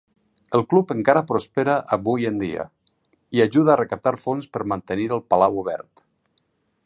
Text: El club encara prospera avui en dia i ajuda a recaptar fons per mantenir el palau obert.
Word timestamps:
El 0.59 0.63
club 0.69 0.93
encara 0.93 1.21
prospera 1.31 1.75
avui 1.97 2.25
en 2.29 2.39
dia 2.43 2.65
i 3.39 3.43
ajuda 3.45 3.73
a 3.75 3.79
recaptar 3.83 4.15
fons 4.23 4.49
per 4.57 4.67
mantenir 4.73 5.09
el 5.19 5.25
palau 5.35 5.61
obert. 5.65 6.07